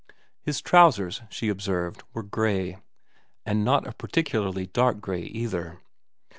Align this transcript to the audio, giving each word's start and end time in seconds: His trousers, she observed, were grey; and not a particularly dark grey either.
His 0.41 0.61
trousers, 0.61 1.21
she 1.29 1.47
observed, 1.47 2.01
were 2.11 2.23
grey; 2.23 2.79
and 3.45 3.63
not 3.63 3.85
a 3.85 3.91
particularly 3.93 4.65
dark 4.65 4.99
grey 4.99 5.21
either. 5.25 5.79